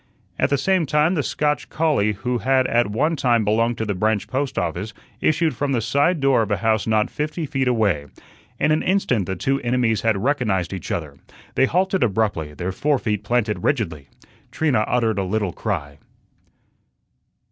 At 0.39 0.49
the 0.49 0.57
same 0.57 0.87
moment 0.91 1.13
the 1.15 1.21
Scotch 1.21 1.69
collie 1.69 2.13
who 2.13 2.39
had 2.39 2.65
at 2.65 2.87
one 2.89 3.15
time 3.15 3.45
belonged 3.45 3.77
to 3.77 3.85
the 3.85 3.93
branch 3.93 4.27
post 4.27 4.57
office 4.57 4.95
issued 5.21 5.55
from 5.55 5.73
the 5.73 5.79
side 5.79 6.19
door 6.19 6.41
of 6.41 6.49
a 6.49 6.57
house 6.57 6.87
not 6.87 7.11
fifty 7.11 7.45
feet 7.45 7.67
away. 7.67 8.07
In 8.59 8.71
an 8.71 8.81
instant 8.81 9.27
the 9.27 9.35
two 9.35 9.59
enemies 9.61 10.01
had 10.01 10.17
recognized 10.23 10.73
each 10.73 10.91
other. 10.91 11.19
They 11.53 11.67
halted 11.67 12.01
abruptly, 12.03 12.55
their 12.55 12.71
fore 12.71 12.97
feet 12.97 13.23
planted 13.23 13.63
rigidly. 13.63 14.07
Trina 14.51 14.85
uttered 14.87 15.19
a 15.19 15.23
little 15.23 15.53
cry. 15.53 15.99